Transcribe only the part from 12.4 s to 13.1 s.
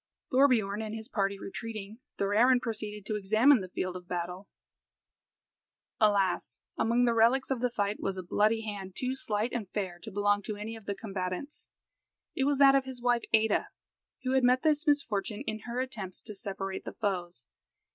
was that of his